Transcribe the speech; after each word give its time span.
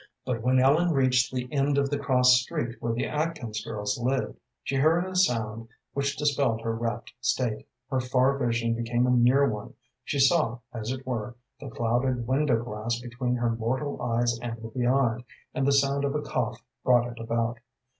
But 0.25 0.41
when 0.41 0.57
Ellen 0.59 0.89
reached 0.93 1.31
the 1.31 1.47
end 1.53 1.77
of 1.77 1.91
the 1.91 1.99
cross 1.99 2.33
street 2.41 2.77
where 2.81 2.91
the 2.91 3.05
Atkins 3.05 3.63
girls 3.63 3.99
lived, 4.01 4.35
she 4.63 4.77
heard 4.77 5.05
a 5.05 5.15
sound 5.15 5.67
which 5.93 6.17
dispelled 6.17 6.61
her 6.61 6.73
rapt 6.73 7.13
state. 7.21 7.67
Her 7.87 7.99
far 7.99 8.35
vision 8.39 8.73
became 8.73 9.05
a 9.05 9.11
near 9.11 9.47
one; 9.47 9.75
she 10.03 10.17
saw, 10.17 10.57
as 10.73 10.89
it 10.91 11.05
were, 11.05 11.35
the 11.59 11.69
clouded 11.69 12.25
window 12.25 12.63
glass 12.63 12.99
between 12.99 13.35
her 13.35 13.51
mortal 13.51 14.01
eyes 14.01 14.39
and 14.41 14.59
the 14.59 14.69
beyond, 14.69 15.23
and 15.53 15.67
the 15.67 15.71
sound 15.71 16.03
of 16.03 16.15
a 16.15 16.21
cough 16.23 16.59
brought 16.83 17.05
it 17.05 17.19
about. 17.19 17.59